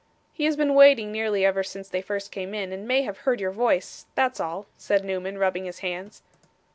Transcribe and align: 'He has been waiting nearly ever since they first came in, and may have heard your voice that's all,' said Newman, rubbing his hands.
'He 0.33 0.45
has 0.45 0.57
been 0.57 0.73
waiting 0.73 1.11
nearly 1.11 1.45
ever 1.45 1.61
since 1.61 1.87
they 1.87 2.01
first 2.01 2.31
came 2.31 2.55
in, 2.55 2.73
and 2.73 2.87
may 2.87 3.03
have 3.03 3.19
heard 3.19 3.39
your 3.39 3.51
voice 3.51 4.07
that's 4.15 4.39
all,' 4.39 4.65
said 4.75 5.05
Newman, 5.05 5.37
rubbing 5.37 5.65
his 5.65 5.81
hands. 5.85 6.23